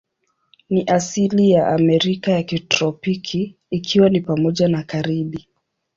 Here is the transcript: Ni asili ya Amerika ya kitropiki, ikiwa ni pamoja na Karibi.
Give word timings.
Ni 0.69 0.83
asili 0.87 1.51
ya 1.51 1.67
Amerika 1.67 2.31
ya 2.31 2.43
kitropiki, 2.43 3.55
ikiwa 3.69 4.09
ni 4.09 4.21
pamoja 4.21 4.67
na 4.67 4.83
Karibi. 4.83 5.47